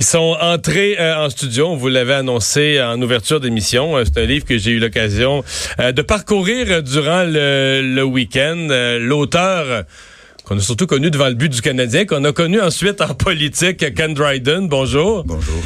[0.00, 1.66] Ils sont entrés euh, en studio.
[1.66, 3.96] On vous l'avait annoncé en ouverture d'émission.
[3.96, 5.42] Euh, c'est un livre que j'ai eu l'occasion
[5.80, 8.68] euh, de parcourir durant le, le week-end.
[9.00, 9.84] L'auteur
[10.44, 13.92] qu'on a surtout connu devant le but du Canadien, qu'on a connu ensuite en politique,
[13.94, 14.68] Ken Dryden.
[14.68, 15.24] Bonjour.
[15.24, 15.62] Bonjour.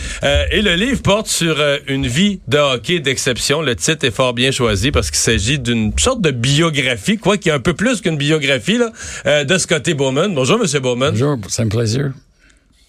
[0.50, 1.56] et le livre porte sur
[1.86, 3.60] une vie de hockey d'exception.
[3.62, 7.50] Le titre est fort bien choisi parce qu'il s'agit d'une sorte de biographie, quoi, qui
[7.50, 10.34] est un peu plus qu'une biographie, là, de Scotty Bowman.
[10.34, 11.12] Bonjour, Monsieur Bowman.
[11.12, 12.10] Bonjour, c'est un plaisir.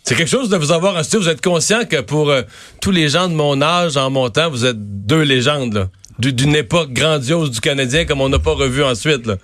[0.04, 1.22] C'est quelque chose de vous avoir en studio.
[1.22, 2.42] Vous êtes conscient que pour euh,
[2.82, 5.90] tous les gens de mon âge, en montant, vous êtes deux légendes,
[6.20, 9.26] d'une époque grandiose du Canadien comme on n'a pas revu ensuite.
[9.26, 9.38] Là.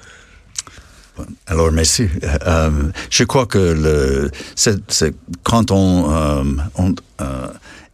[1.48, 2.08] Alors, merci.
[2.45, 2.70] Euh,
[3.09, 6.44] je crois que le, c'est, quand on, euh,
[6.76, 6.94] on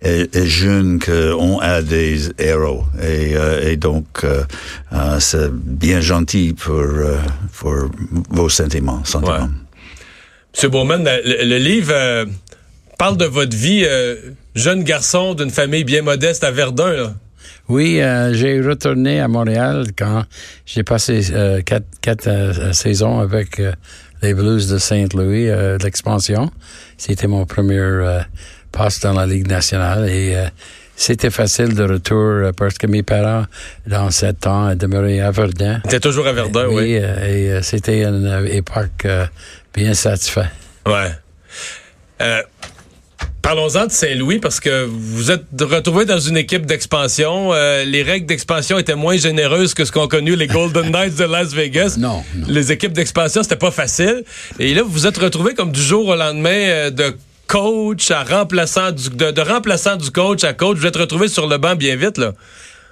[0.01, 2.83] est, est, jeune qu'on a des héros.
[3.01, 4.25] Et, et donc,
[5.19, 6.83] c'est bien gentil pour,
[7.53, 7.75] pour
[8.29, 9.03] vos sentiments.
[9.05, 9.49] sentiments.
[10.53, 12.27] Monsieur Bowman, le livre
[12.97, 14.15] parle de votre vie, euh,
[14.55, 16.91] jeune garçon d'une famille bien modeste à Verdun.
[16.91, 17.13] Là.
[17.67, 20.23] Oui, euh, j'ai retourné à Montréal quand
[20.65, 23.61] j'ai passé euh, quatre, quatre saisons avec
[24.21, 25.49] les Blues de Saint-Louis,
[25.83, 26.51] l'expansion.
[26.97, 28.21] C'était mon premier
[28.71, 30.35] poste dans la Ligue nationale et
[30.95, 33.45] c'était facile de retour parce que mes parents,
[33.85, 35.81] dans sept ans, demeuraient à Verdun.
[35.83, 36.75] C'était toujours à Verdun, oui.
[36.75, 39.05] Oui, et c'était une époque
[39.73, 40.49] bien satisfaite.
[40.87, 41.11] Ouais.
[43.45, 47.53] Parlons-en de Saint-Louis parce que vous êtes retrouvé dans une équipe d'expansion.
[47.53, 51.25] Euh, les règles d'expansion étaient moins généreuses que ce qu'ont connu les Golden Knights de
[51.25, 51.97] Las Vegas.
[51.99, 54.23] Non, Les équipes d'expansion, c'était pas facile.
[54.57, 57.15] Et là, vous vous êtes retrouvé comme du jour au lendemain euh, de
[57.45, 60.79] coach à remplaçant du, de, remplaçant du coach à coach.
[60.79, 62.33] Vous êtes retrouvé sur le banc bien vite, là.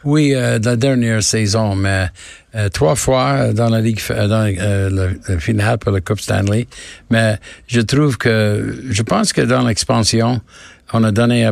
[0.06, 2.08] Oui, euh, la dernière saison, mais
[2.56, 6.68] euh, trois fois dans la ligue, euh, dans le, finale pour la Coupe Stanley.
[7.10, 7.38] Mais
[7.68, 10.42] je trouve que, je pense que dans l'expansion,
[10.92, 11.50] on a donné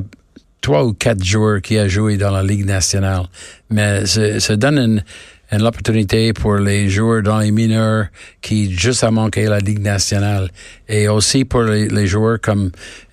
[0.59, 3.23] trois ou quatre joueurs qui a joué dans la Ligue nationale.
[3.69, 5.03] Mais ça donne une,
[5.51, 8.07] une opportunité pour les joueurs dans les mineurs
[8.41, 10.49] qui juste a manqué la Ligue nationale
[10.89, 12.71] et aussi pour les, les joueurs comme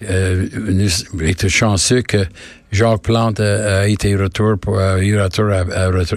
[0.08, 0.46] euh,
[1.20, 2.26] était chanceux que
[2.70, 5.50] Jacques Plante a, été retour pour a eu retour,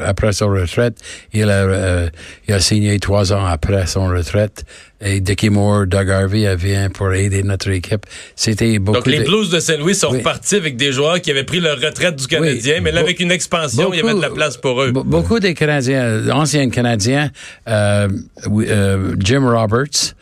[0.05, 0.97] après son retraite.
[1.33, 2.09] Il a, euh,
[2.47, 4.65] il a signé trois ans après son retraite.
[5.03, 8.05] Et Dickie Moore, Doug Harvey vient pour aider notre équipe.
[8.35, 8.99] C'était beaucoup.
[8.99, 12.17] Donc les Blues de Saint-Louis sont repartis avec des joueurs qui avaient pris leur retraite
[12.17, 14.91] du Canadien, mais là avec une expansion, il y avait de la place pour eux.
[14.91, 17.31] Beaucoup des Canadiens, anciens Canadiens,
[17.67, 18.09] euh,
[18.47, 20.15] euh, Jim Roberts,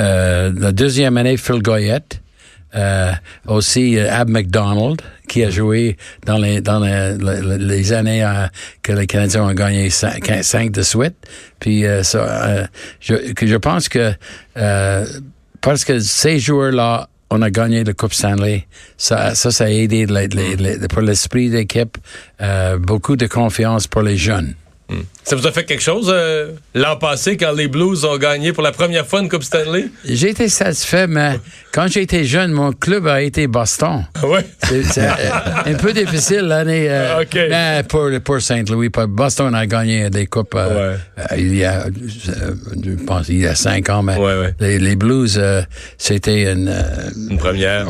[0.00, 2.20] euh, la deuxième année Phil Goyette.
[2.74, 3.12] Euh,
[3.46, 8.26] aussi euh, Ab McDonald qui a joué dans les années
[8.82, 11.14] que les Canadiens ont gagné cinq, de suite.
[11.60, 14.14] Puis je, pense que
[15.60, 18.66] parce que ces joueurs-là on a gagné la Coupe Stanley.
[18.96, 20.06] Ça, ça a aidé
[20.88, 21.98] pour l'esprit d'équipe,
[22.80, 24.54] beaucoup de confiance pour les jeunes.
[24.92, 25.04] Hmm.
[25.24, 28.62] Ça vous a fait quelque chose euh, l'an passé quand les Blues ont gagné pour
[28.62, 29.86] la première fois une Coupe Stanley?
[30.04, 31.38] J'ai été satisfait, mais
[31.72, 34.04] quand j'étais jeune, mon club a été Boston.
[34.14, 34.44] Ah ouais?
[34.62, 35.10] C'est euh,
[35.64, 36.86] un peu difficile l'année.
[36.90, 40.58] Euh, mais pour, pour Saint-Louis, Boston a gagné des coupes
[41.36, 44.16] il y a, je pense, il y a cinq ans, mais
[44.60, 45.40] les, Blues,
[45.96, 46.74] c'était une,
[47.30, 47.86] une première.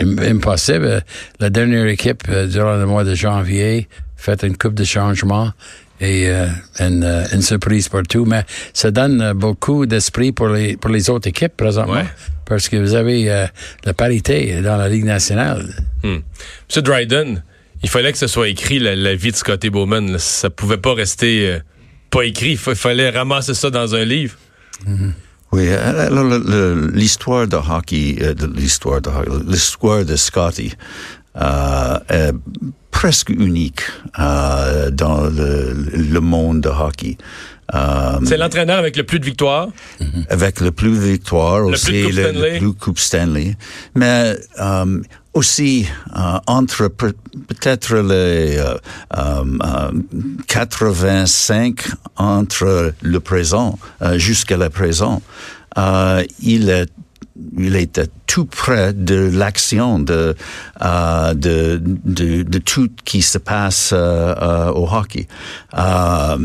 [0.00, 1.02] impossible.
[1.38, 3.88] La dernière équipe, durant le mois de janvier,
[4.24, 5.52] fait une coupe de changement
[6.00, 6.48] et euh,
[6.80, 8.24] une, euh, une, surprise pour tout.
[8.24, 12.04] Mais ça donne euh, beaucoup d'esprit pour les, pour les autres équipes présentement.
[12.46, 13.46] Parce que vous avez
[13.84, 15.66] la parité dans la Ligue nationale.
[16.02, 16.18] Hmm.
[16.68, 17.42] Monsieur Dryden,
[17.82, 20.18] il fallait que ce soit écrit, la, vie de Scotty Bowman.
[20.18, 21.58] Ça pouvait pas rester
[22.10, 22.58] pas écrit.
[22.66, 24.36] Il fallait ramasser ça dans un livre.
[24.86, 25.12] Mm-hmm.
[25.52, 25.68] Oui,
[26.92, 28.18] l'histoire de hockey,
[28.54, 29.10] l'histoire de
[29.50, 30.74] l'histoire de Scotty
[33.04, 33.82] presque unique
[34.18, 37.18] euh, dans le, le, monde de hockey.
[37.74, 39.68] Euh, c'est l'entraîneur avec le plus de victoires?
[40.00, 40.24] Mhm.
[40.30, 43.56] Avec le plus de victoires le aussi, plus le, le, plus Coupe Stanley.
[43.94, 45.02] Mais euh,
[45.34, 45.86] aussi
[46.46, 48.58] entre peut-être les
[50.46, 53.78] 85 euh, entre le présent
[54.14, 55.20] jusqu'à le présent,
[56.40, 56.88] il est
[57.56, 60.36] il était tout près de l'action de,
[60.82, 65.26] euh, de, tout qui se passe euh, euh au hockey.
[65.76, 66.36] Euh,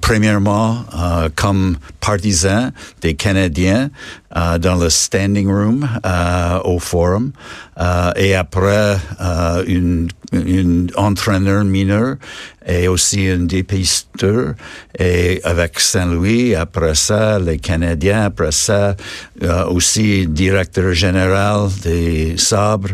[0.00, 0.84] premièrement,
[1.34, 2.70] comme partisan
[3.02, 3.90] des Canadiens,
[4.34, 5.88] dans le standing room
[6.64, 7.32] au forum.
[8.16, 8.98] Et après,
[9.66, 12.16] une, une entraîneur mineur
[12.66, 14.54] et aussi un dépisteur.
[14.98, 18.96] Et avec Saint-Louis, après ça, les Canadiens, après ça,
[19.42, 19.64] euh,
[19.96, 22.90] aussi directeur général des Sabres.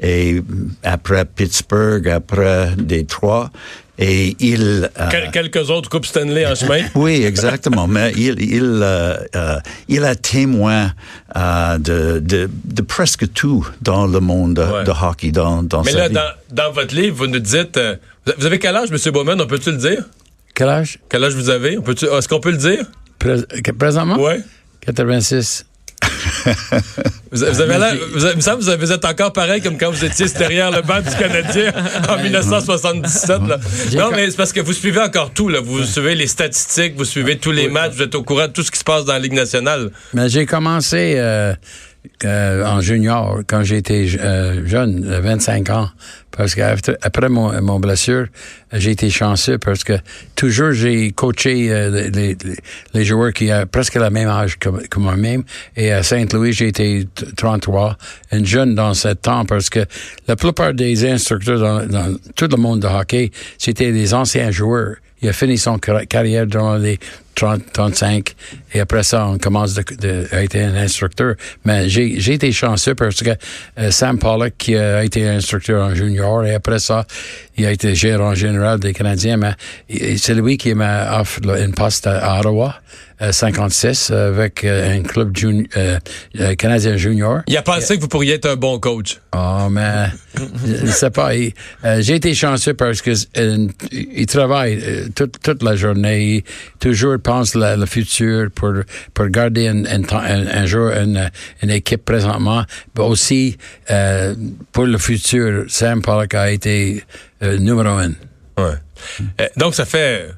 [0.00, 0.42] Et
[0.82, 3.50] après Pittsburgh, après Détroit.
[3.98, 4.90] Et il...
[5.00, 6.82] euh, Quel- quelques autres Coupes Stanley en chemin.
[6.94, 7.86] oui, exactement.
[7.86, 9.56] Mais il, il, euh, euh,
[9.88, 10.92] il a témoin
[11.34, 14.84] euh, de, de, de presque tout dans le monde de, Ouais.
[14.84, 16.14] de hockey, dans, dans Mais sa là, vie.
[16.14, 16.30] dans,
[16.64, 17.78] dans votre livre, vous nous dites.
[17.78, 17.96] euh,
[18.38, 19.12] vous avez quel âge, M.
[19.12, 19.40] Bowman?
[19.40, 20.04] On peut-tu le dire?
[20.54, 20.98] Quel âge?
[21.08, 21.78] Quel âge vous avez?
[21.78, 22.84] On peut Est-ce qu'on peut le dire?
[23.18, 23.46] Prés-
[23.78, 24.16] présentement?
[24.18, 24.34] Oui.
[24.84, 25.64] 86.
[27.32, 27.94] Vous, vous avez l'air.
[28.14, 31.72] Vous, vous vous êtes encore pareil comme quand vous étiez derrière le banc du Canadien
[32.08, 33.28] en 1977.
[33.48, 33.58] Là.
[33.90, 35.48] J'ai Non, mais c'est parce que vous suivez encore tout.
[35.48, 35.60] Là.
[35.60, 38.62] Vous suivez les statistiques, vous suivez tous les matchs, vous êtes au courant de tout
[38.62, 39.90] ce qui se passe dans la Ligue nationale.
[40.14, 41.54] Mais j'ai commencé euh,
[42.24, 45.88] euh, en junior quand j'étais euh, jeune, euh, 25 ans.
[46.36, 48.26] Parce qu'après après mon, mon blessure,
[48.70, 49.94] j'ai été chanceux parce que
[50.34, 52.10] toujours j'ai coaché euh,
[52.92, 55.44] les, joueurs qui ont presque le même âge que, moi-même.
[55.76, 57.96] Et à Saint-Louis, j'ai été t- 33,
[58.32, 59.86] un jeune dans ce temps parce que
[60.28, 64.96] la plupart des instructeurs dans, tout le monde de hockey, c'était des anciens joueurs.
[65.22, 66.98] Il a fini son car- carrière dans les
[67.36, 68.34] 30, 35
[68.74, 71.34] et après ça, on commence de, de, à être un instructeur.
[71.64, 73.30] Mais j'ai, été chanceux parce que
[73.78, 77.06] euh, Sam Pollock, qui a été instructeur en junior et après ça,
[77.56, 79.52] il a été gérant général des Canadiens, mais
[80.18, 82.74] c'est lui qui m'a offert une poste à, Ottawa,
[83.22, 85.98] euh, 56, avec euh, un club juni- euh,
[86.40, 87.40] euh, canadien junior.
[87.46, 89.18] Il a pensé que vous pourriez être un bon coach.
[89.34, 90.06] Oh, mais
[90.66, 91.32] je sais pas.
[91.34, 96.36] euh, J'ai été chanceux parce que euh, il travaille euh, toute, toute la journée.
[96.36, 96.42] Il
[96.78, 98.72] toujours pense la- le futur pour,
[99.14, 101.30] pour garder un, un, jour une,
[101.62, 102.62] une équipe présentement.
[102.96, 103.56] Mais aussi,
[103.90, 104.34] euh,
[104.72, 107.02] pour le futur, Sam Pollock a été
[107.42, 108.12] euh, numéro un.
[108.58, 108.76] Ouais.
[109.40, 110.30] Euh, donc, ça fait.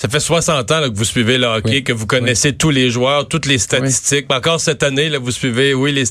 [0.00, 1.82] Ça fait 60 ans là, que vous suivez le hockey, Oui.
[1.84, 4.26] que vous connaissez tous les joueurs, toutes les statistiques.
[4.30, 6.04] Mais encore cette année, là, vous suivez, oui, les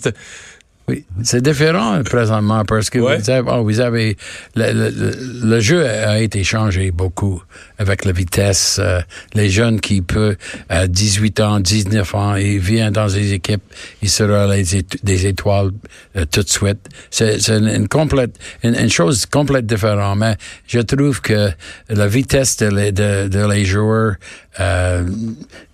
[0.89, 4.17] Oui, c'est différent présentement parce que vous avez, oh, vous avez
[4.55, 5.17] le, le- le-
[5.51, 7.41] le jeu a été changé beaucoup
[7.77, 8.79] avec la vitesse.
[8.79, 9.01] euh,
[9.33, 10.37] les jeunes qui peuvent
[10.69, 13.63] à 18 ans, 19 ans, ils viennent dans des équipes,
[14.01, 14.63] ils seront les
[15.03, 15.71] des étoiles
[16.15, 16.89] euh, tout de suite.
[17.09, 20.17] C'est une, complète une, une chose complète différente.
[20.17, 20.35] Mais
[20.67, 21.49] je trouve que
[21.89, 24.15] la vitesse de les, de, de les joueurs
[24.59, 25.03] euh,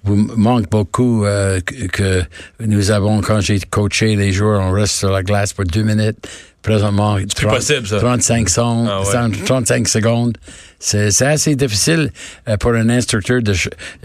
[0.04, 2.22] manque beaucoup euh, que
[2.60, 6.18] nous avons quand j'ai coaché les joueurs, on reste sur la glace pour deux minutes.
[6.64, 8.00] Présentement, plus 30 possible, ça.
[8.00, 8.88] 35 secondes.
[8.90, 9.38] Ah ouais.
[9.46, 10.38] 35 secondes.
[10.80, 12.10] C'est c'est assez difficile
[12.48, 13.54] euh, pour un instructeur de.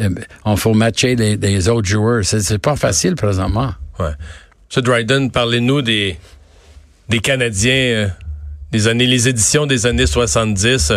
[0.00, 0.08] euh,
[0.44, 2.24] on faut matcher les, les autres joueurs.
[2.24, 3.72] C'est c'est pas facile présentement.
[4.00, 4.10] Ouais.
[4.76, 4.82] M.
[4.82, 6.18] Dryden, parlez-nous des,
[7.08, 8.08] des Canadiens euh,
[8.72, 10.92] des années, les éditions des années 70.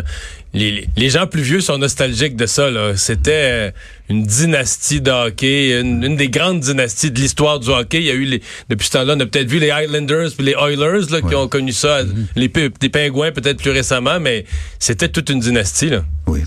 [0.53, 2.69] Les, gens plus vieux sont nostalgiques de ça.
[2.69, 2.97] là.
[2.97, 3.71] C'était euh,
[4.09, 7.99] une dynastie de hockey, une, une des grandes dynasties de l'histoire du hockey.
[7.99, 10.45] Il y a eu les, depuis ce temps-là, on a peut-être vu les Highlanders puis
[10.45, 12.01] les Oilers là, qui ont connu ça,
[12.35, 14.43] les, Pi- les Pingouins peut-être plus récemment, mais
[14.77, 15.89] c'était toute une dynastie.
[15.89, 16.03] Là.
[16.27, 16.41] Oui.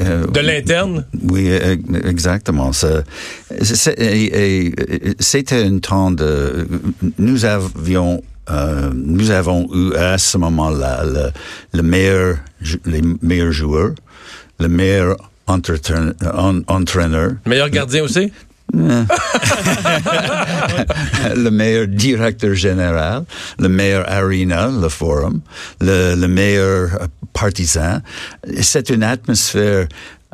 [0.00, 1.76] Euh, De l'interne, Oui, euh,
[2.06, 2.70] exactement.
[5.18, 6.66] C'était un temps de.
[7.18, 8.22] Nous avions.
[8.50, 11.30] Euh, nous avons eu à ce moment-là le,
[11.72, 12.36] le meilleur,
[12.84, 13.92] les meilleurs joueurs,
[14.58, 15.16] le meilleur
[15.46, 18.32] entreten- en- entraîneur, meilleur gardien aussi?
[21.34, 23.24] le meilleur directeur général,
[23.58, 25.40] le meilleur arena, le forum,
[25.80, 28.00] le, le meilleur euh, partisan.
[28.62, 29.86] C'est une atmosphère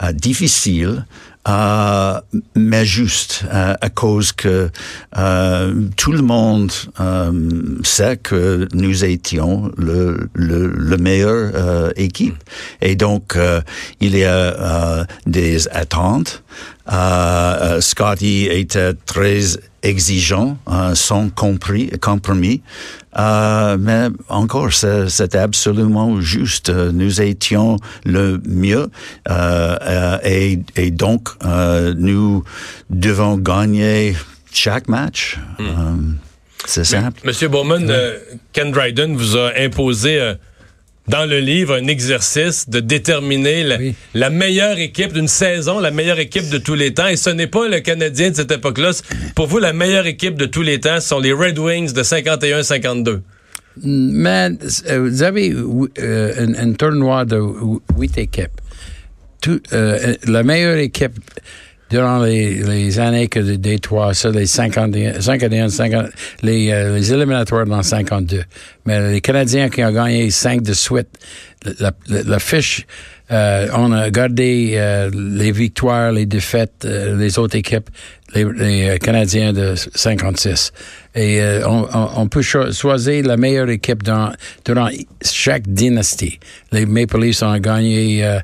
[0.03, 1.05] euh, difficile.
[1.49, 2.21] Euh,
[2.55, 4.71] mais juste euh, à cause que
[5.17, 7.33] euh, tout le monde euh,
[7.83, 12.37] sait que nous étions le, le, le meilleur euh, équipe.
[12.81, 13.39] Et donc
[14.01, 16.43] il y a des attentes
[16.93, 19.41] euh, euh, Scotty était très
[19.83, 22.63] exigeant, euh, sans compris, compromis.
[23.19, 26.71] Euh, mais encore, c'est c'est absolument juste.
[26.71, 28.89] Nous étions le mieux
[29.31, 32.45] euh, et, et donc euh, nous
[32.91, 34.15] devons gagner
[34.53, 35.39] chaque match.
[35.61, 35.65] Euh,
[36.67, 37.21] c'est simple.
[37.25, 38.19] Monsieur Bowman, euh,
[38.53, 40.35] Ken Dryden vous a imposé
[41.09, 43.95] dans le livre un exercice de déterminer la, Oui.
[44.15, 47.07] la meilleure équipe d'une saison, la meilleure équipe de tous les temps.
[47.09, 48.91] Et ce n'est pas le Canadien de cette époque-là.
[49.35, 52.03] Pour vous, la meilleure équipe de tous les temps, ce sont les Red Wings de
[52.03, 53.21] 51-52.
[53.85, 54.51] Mais
[54.89, 58.59] euh, vous avez euh, un, un tournoi de hu- huit équipes.
[59.43, 61.13] Tout, euh, la meilleure équipe
[61.91, 66.07] durant les, les années que des trois, ça, les 51, 51 50,
[66.43, 68.43] les, euh, les éliminatoires dans 52.
[68.87, 71.09] Mais les Canadiens qui ont gagné 5 de suite,
[71.81, 72.87] la, la, la fiche,
[73.31, 77.91] euh, on a gardé euh, les victoires, les défaites, euh, les autres équipes,
[78.35, 80.73] les, les euh, Canadiens de 56.
[81.17, 84.33] Et euh, on, on, peut cho choisir la meilleure équipe dans,
[84.65, 84.89] durant
[85.23, 86.39] chaque dynastie.
[86.71, 88.39] Les Maple Leafs ont gagné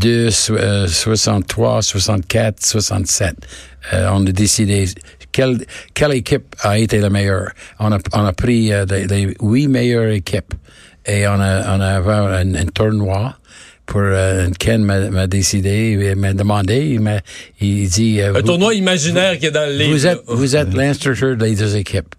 [0.00, 3.34] 62, 63, 64, 67.
[3.92, 4.86] on a décidé
[5.32, 7.52] quelle, quelle équipe a été la meilleure?
[7.78, 10.54] On a, on a pris les, les huit meilleures équipes
[11.06, 13.36] et on a, on a un, un tournoi
[13.86, 17.20] pour euh, Ken m'a décidé, il m'a demandé, il m'a
[17.60, 19.90] il dit euh, un vous, tournoi imaginaire qui est dans le livre.
[19.92, 22.14] Vous êtes vous êtes l'instructeur des deux équipes.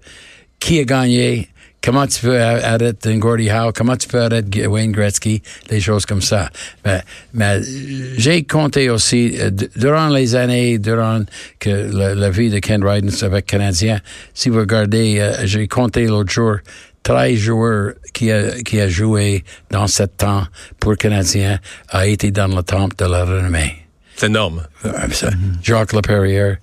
[0.60, 1.50] Qui a gagné?
[1.84, 3.74] Comment tu peux arrêter Gordie Howe?
[3.74, 5.42] Comment tu peux arrêter Wayne Gretzky?
[5.70, 6.50] Les choses comme ça.
[6.86, 7.60] Mais, mais
[8.18, 11.24] j'ai compté aussi, euh, durant les années, durant
[11.60, 14.00] que la, la vie de Ken Ryden avec Canadien,
[14.34, 16.56] si vous regardez, euh, j'ai compté l'autre jour,
[17.04, 20.48] 13 joueurs qui a, qui a joué dans sept temps
[20.80, 21.60] pour Canadien
[21.90, 23.76] a été dans le temple de la renommée.
[24.16, 24.66] C'est énorme.
[25.62, 26.60] Jacques Laperrière,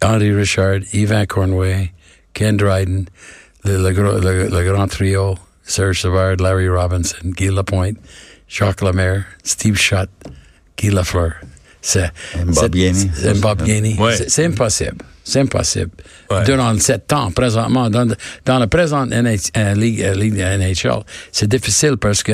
[0.00, 1.90] Henri Richard, Yvan Cornway,
[2.34, 3.06] Ken Dryden,
[3.64, 7.98] le, le, le, le, grand trio, Serge Savard, Larry Robinson, Guy Lapointe,
[8.48, 10.10] Jacques Lemaire, Steve Schutt,
[10.76, 11.34] Guy Lafleur.
[11.82, 12.10] C'est
[12.46, 13.10] Bob Gainey.
[13.40, 13.96] Bob Gainey.
[13.98, 14.16] Ouais.
[14.28, 14.98] C'est impossible.
[15.30, 15.92] C'est impossible.
[16.28, 16.42] Ouais.
[16.42, 18.12] Durant sept ans, présentement, dans,
[18.44, 22.32] dans la présente NH, euh, Ligue, euh, Ligue NHL, c'est difficile parce que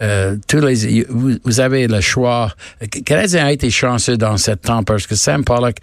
[0.00, 2.50] euh, tous les, vous, vous, avez le choix.
[2.80, 5.76] Le Canadien a été chanceux dans sept temps parce que Sam Pollock,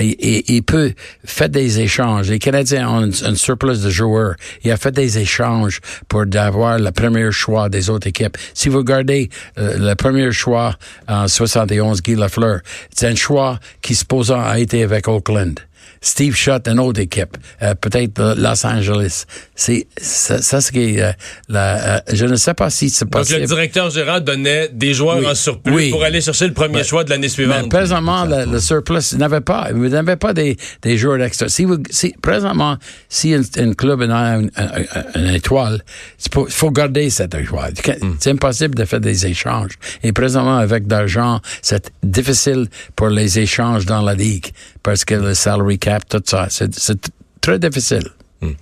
[0.00, 0.92] il, il, il peut
[1.24, 2.30] faire des échanges.
[2.30, 4.34] Les Canadiens ont un, un, surplus de joueurs.
[4.64, 8.36] Il a fait des échanges pour avoir le premier choix des autres équipes.
[8.54, 10.74] Si vous regardez euh, le premier choix
[11.06, 12.58] en 71, Guy Lafleur,
[12.92, 15.60] c'est un choix qui supposant a été avec Oakland.
[16.00, 19.24] Steve Shutt, une autre équipe, euh, peut-être Los Angeles.
[19.60, 21.10] C'est ça, ça ce qui est euh,
[21.48, 21.96] la.
[21.96, 23.40] Euh, je ne sais pas si c'est possible.
[23.40, 25.26] Donc le directeur gérant donnait des joueurs oui.
[25.26, 25.90] en surplus oui.
[25.90, 27.62] pour aller chercher le premier choix de l'année suivante.
[27.64, 31.48] Mais présentement, le, le, surplus n'avait pas, vous n'avez pas des, des joueurs d'extra.
[31.48, 32.76] Si vous, si présentement,
[33.08, 34.86] si un, un club a une, une,
[35.16, 35.82] une étoile,
[36.24, 37.72] il faut garder cette étoile.
[38.00, 38.12] Mm.
[38.20, 39.72] C'est impossible de faire des échanges.
[40.04, 44.46] Et présentement, avec d'argent, c'est difficile pour les échanges dans la ligue
[44.84, 47.10] parce que le salary cap, tout ça, c'est
[47.40, 48.04] très difficile.
[48.40, 48.52] Hmm.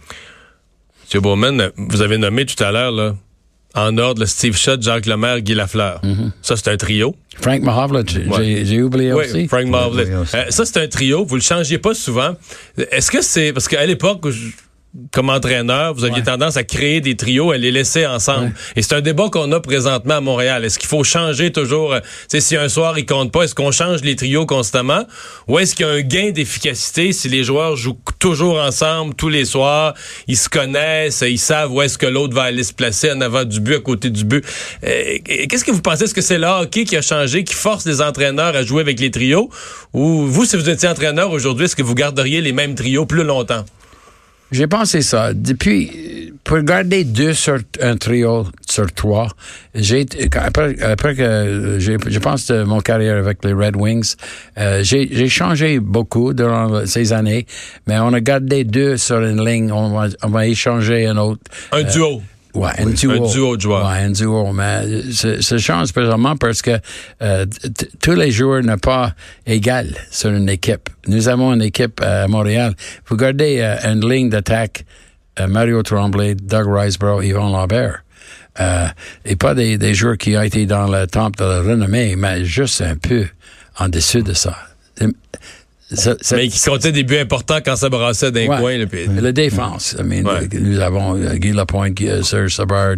[1.06, 3.14] Monsieur Bowman, vous avez nommé tout à l'heure, là,
[3.76, 6.00] en ordre, le Steve Shutt, Jacques Lemaire, Guy Lafleur.
[6.02, 6.30] Mm -hmm.
[6.42, 7.14] Ça, c'est un trio.
[7.40, 8.64] Frank Mahovlich, ouais.
[8.64, 9.46] j'ai oublié oui, aussi.
[9.46, 10.08] Frank Mahovlich.
[10.08, 11.24] Euh, ça, c'est un trio.
[11.24, 12.34] Vous le changez pas souvent.
[12.90, 13.52] Est-ce que c'est...
[13.52, 14.28] Parce qu'à l'époque...
[14.30, 14.50] Je
[15.12, 16.24] comme entraîneur, vous aviez ouais.
[16.24, 18.46] tendance à créer des trios, à les laisser ensemble.
[18.46, 18.52] Ouais.
[18.76, 20.64] Et c'est un débat qu'on a présentement à Montréal.
[20.64, 23.54] Est-ce qu'il faut changer toujours, euh, tu sais, si un soir il compte pas, est-ce
[23.54, 25.04] qu'on change les trios constamment?
[25.48, 29.28] Ou est-ce qu'il y a un gain d'efficacité si les joueurs jouent toujours ensemble tous
[29.28, 29.94] les soirs,
[30.26, 33.44] ils se connaissent, ils savent où est-ce que l'autre va aller se placer en avant
[33.44, 34.44] du but, à côté du but?
[34.84, 36.04] Euh, Qu'est-ce que vous pensez?
[36.04, 39.00] Est-ce que c'est le hockey qui a changé, qui force les entraîneurs à jouer avec
[39.00, 39.50] les trios?
[39.92, 43.24] Ou vous, si vous étiez entraîneur aujourd'hui, est-ce que vous garderiez les mêmes trios plus
[43.24, 43.64] longtemps?
[44.52, 45.32] J'ai pensé ça.
[45.34, 49.28] Depuis, pour garder deux sur un trio sur trois,
[49.74, 54.14] j'ai après, après que j'ai, je pense de mon carrière avec les Red Wings,
[54.58, 57.46] euh, j'ai changé beaucoup durant ces années,
[57.86, 59.72] mais on a gardé deux sur une ligne.
[59.72, 61.42] On va, on va échanger un autre.
[61.72, 62.22] Un euh, duo.
[62.56, 63.12] Ouais, un duo.
[63.12, 63.86] Un duo de joueurs.
[63.86, 64.52] Ouais, un duo.
[64.52, 66.78] Mais ça change présentement parce que
[67.22, 67.44] euh,
[68.00, 69.12] tous les joueurs ne pas
[69.46, 70.88] égal sur une équipe.
[71.06, 72.74] Nous avons une équipe à Montréal.
[73.06, 74.84] Vous regardez euh, une ligne d'attaque,
[75.38, 78.02] euh, Mario Tremblay, Doug Riseborough, Yvon Lambert.
[78.58, 78.86] Euh,
[79.26, 82.44] et pas des, des joueurs qui ont été dans le temple de la renommée, mais
[82.44, 83.26] juste un peu
[83.78, 84.56] en dessous de ça.
[85.94, 88.58] Ça, ça, mais qui comptait des buts importants quand ça brassait d'un ouais.
[88.58, 88.76] coin.
[88.76, 89.06] Là, puis...
[89.20, 89.94] La défense.
[89.96, 90.48] I mean, ouais.
[90.52, 92.96] Nous avons uh, Guy Lapointe, uh, Serge Savard,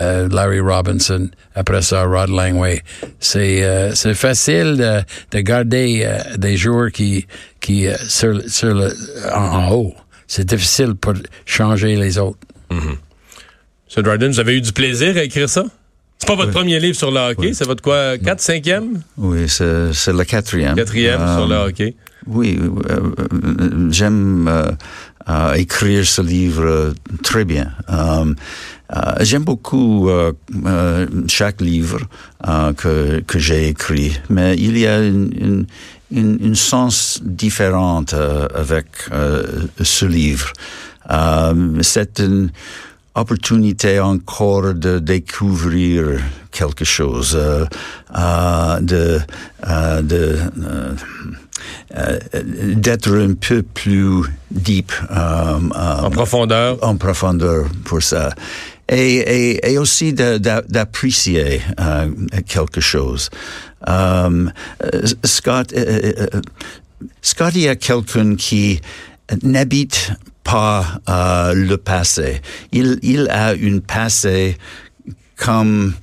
[0.00, 2.82] uh, Larry Robinson, après ça, Rod Langway.
[3.20, 5.00] C'est euh, c'est facile de,
[5.34, 7.26] de garder euh, des joueurs qui,
[7.60, 8.92] qui euh, sur, sur le,
[9.32, 9.94] en, en haut.
[10.26, 11.14] C'est difficile pour
[11.46, 12.38] changer les autres.
[12.70, 12.96] Mm -hmm.
[13.96, 14.02] M.
[14.02, 15.64] Dryden, vous avez eu du plaisir à écrire ça?
[16.18, 16.54] C'est pas votre oui.
[16.54, 17.54] premier livre sur le hockey, oui.
[17.54, 19.02] c'est votre quoi, quatre, cinquième?
[19.16, 20.74] Oui, c'est le quatrième.
[20.74, 21.94] Quatrième um, sur le hockey.
[22.26, 24.70] Oui, euh, j'aime euh,
[25.28, 26.92] euh, écrire ce livre
[27.22, 27.70] très bien.
[29.20, 30.08] j'aime beaucoup
[31.28, 32.00] chaque livre
[32.76, 35.66] que, que j'ai écrit, mais il y a une,
[36.10, 38.14] une, une, sens différente
[38.54, 38.86] avec
[39.80, 40.52] ce livre.
[41.82, 42.50] C'est une
[43.16, 47.64] opportunité encore de découvrir quelque chose, euh,
[48.16, 49.18] euh, de,
[49.66, 50.38] euh, de
[51.96, 52.18] euh,
[52.74, 58.30] d'être un peu plus deep en profondeur, en profondeur pour ça.
[58.88, 61.60] Et, et, et aussi d'apprécier
[62.46, 63.30] quelque chose.
[65.24, 65.74] Scott,
[67.20, 68.80] Scott, est quelqu'un qui
[69.42, 70.12] n'habite
[70.46, 72.40] pas euh, le passé.
[72.72, 74.56] Il, il a une passé
[75.36, 75.94] comme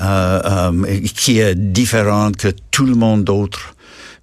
[0.00, 3.74] euh, euh, qui est différente que tout le monde d'autre,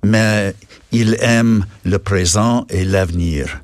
[0.04, 0.56] mais
[0.92, 3.62] il aime le présent et l'avenir.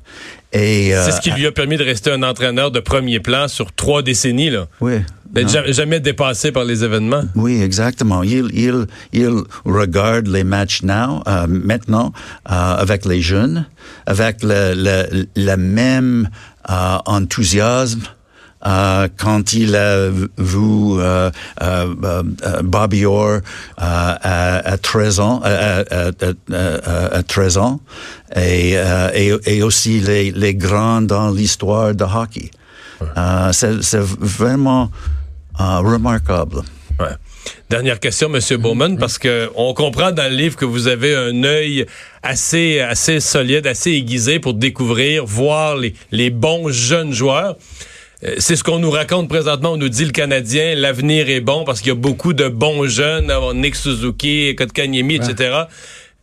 [0.52, 3.72] Et c'est ce qui lui a permis de rester un entraîneur de premier plan sur
[3.72, 4.66] trois décennies là.
[4.80, 4.94] Oui.
[5.30, 7.24] D'être jamais dépassé par les événements.
[7.34, 8.22] Oui, exactement.
[8.22, 12.12] Il, il, il regarde les matchs now, euh, maintenant
[12.48, 13.66] euh, avec les jeunes,
[14.06, 16.30] avec le, le, le même
[16.70, 18.02] euh, enthousiasme.
[18.66, 21.30] Euh, quand il a vu euh,
[21.62, 22.22] euh,
[22.64, 23.40] Bobby Orr
[23.76, 27.80] à, à 13 ans, à, à, à 13 ans,
[28.34, 28.72] et,
[29.14, 32.50] et, et aussi les, les grands dans l'histoire de hockey.
[33.00, 33.52] Ouais.
[33.52, 34.90] c'est vraiment
[35.58, 36.62] remarquable.
[36.98, 37.14] Ouais.
[37.70, 41.44] Dernière question, Monsieur Bowman, parce que on comprend dans le livre que vous avez un
[41.44, 41.86] œil
[42.22, 47.56] assez, assez solide, assez aiguisé pour découvrir, voir les, les bons jeunes joueurs.
[48.24, 49.72] Euh, c'est ce qu'on nous raconte présentement.
[49.72, 52.86] On nous dit le Canadien, l'avenir est bon parce qu'il y a beaucoup de bons
[52.86, 55.64] jeunes, Nick Suzuki, Kotkaniemi, etc.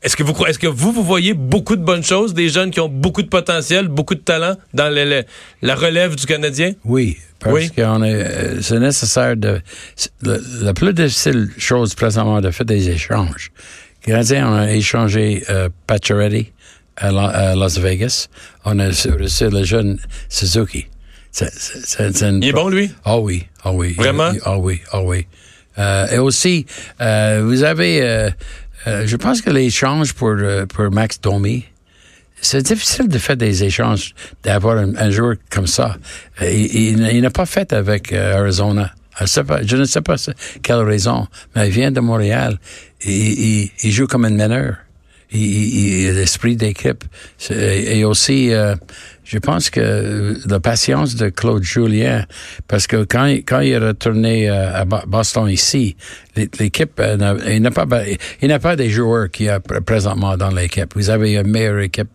[0.03, 2.81] Est-ce que vous est-ce que vous vous voyez beaucoup de bonnes choses, des jeunes qui
[2.81, 4.93] ont beaucoup de potentiel, beaucoup de talent dans
[5.61, 6.73] la relève du Canadien?
[6.83, 9.61] Oui, parce que euh, c'est nécessaire de
[10.61, 13.51] la plus difficile chose présentement de faire des échanges.
[14.05, 15.69] Les Canadiens ont échangé euh,
[16.97, 18.27] à, Las Vegas.
[18.65, 20.87] On a reçu le jeune Suzuki.
[21.39, 22.91] Il est bon lui?
[23.03, 23.93] Ah oui, ah oui.
[23.93, 24.31] Vraiment?
[24.43, 25.25] Ah oui, ah oui.
[25.79, 26.67] Euh, et aussi,
[27.01, 28.29] euh, vous avez euh,
[28.87, 31.63] euh, je pense que l'échange pour, euh, pour Max Domi,
[32.41, 34.13] c'est difficile de faire des échanges,
[34.43, 35.95] d'avoir un, joueur comme ça.
[36.41, 38.93] Euh, il, il, n'a pas fait avec Arizona.
[39.21, 40.15] Je ne sais pas
[40.61, 42.59] quelle raison, mais il vient de Montréal.
[43.05, 44.75] Il, il joue comme un meneur.
[45.31, 47.03] Il, l'esprit d'équipe.
[47.49, 48.51] Et aussi,
[49.23, 52.25] je pense que la patience de Claude Julien,
[52.67, 55.95] parce que quand, quand il est retourné euh, à Boston ici,
[56.35, 57.87] l'équipe, euh, il n'a pas,
[58.41, 60.93] il n'a pas des joueurs qui a présentement dans l'équipe.
[60.95, 62.09] Vous avez une meilleure équipe,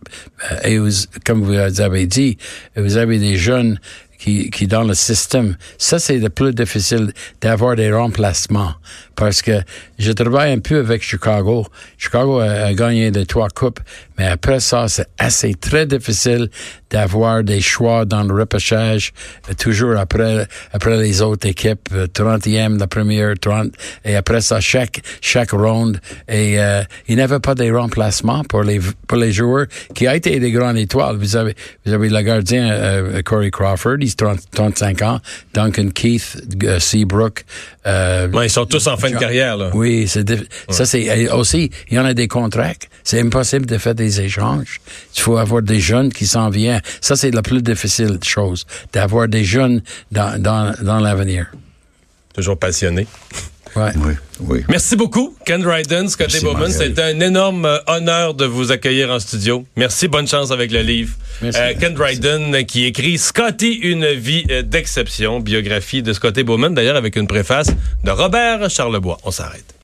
[0.51, 0.91] euh, et vous,
[1.25, 2.37] comme vous avez dit,
[2.75, 3.79] vous avez des jeunes
[4.19, 5.55] qui, qui dans le système.
[5.77, 8.73] Ça, c'est le plus difficile d'avoir des remplacements
[9.15, 9.61] parce que
[9.97, 11.65] je travaille un peu avec Chicago.
[11.97, 13.79] Chicago a, gagné les trois coupes,
[14.19, 16.49] mais après ça, c'est assez très difficile
[16.89, 19.13] d'avoir des choix dans le repêchage,
[19.57, 23.71] toujours après, après les autres équipes, 30e, la première, 30,
[24.03, 26.01] et après ça, chaque, chaque ronde.
[26.27, 30.11] Et euh, il n'y avait pas de remplacements pour les, pour les joueurs qui ont
[30.11, 31.15] été des grandes étoiles.
[31.15, 31.55] Vous avez,
[31.85, 35.19] vous avez le gardien euh, Corey Crawford, il 35 ans.
[35.53, 37.45] Duncan Keith, euh, Seabrook.
[37.85, 39.55] Euh, ils sont tous en fin de carrière.
[39.55, 39.71] Là.
[39.73, 40.27] Oui, c'est
[40.69, 42.73] ça c'est aussi il y en a des contrats.
[43.03, 44.81] C'est impossible de faire des échanges.
[45.15, 46.81] Il faut avoir des jeunes qui s'en viennent.
[47.01, 51.47] Ça c'est la plus difficile chose, d'avoir des jeunes dans, dans, dans l'avenir.
[52.33, 53.07] Toujours passionné.
[53.75, 53.91] Ouais.
[53.97, 54.63] Oui, oui.
[54.67, 56.71] Merci beaucoup, Ken Dryden, Scotty Bowman.
[56.71, 59.65] C'était un énorme euh, honneur de vous accueillir en studio.
[59.75, 61.13] Merci, bonne chance avec le livre.
[61.43, 66.95] Euh, Ken Dryden qui écrit Scotty, une vie euh, d'exception, biographie de Scotty Bowman, d'ailleurs
[66.95, 67.67] avec une préface
[68.03, 69.17] de Robert Charlebois.
[69.23, 69.75] On s'arrête.